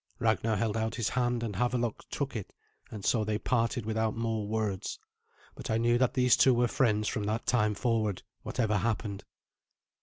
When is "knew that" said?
5.77-6.15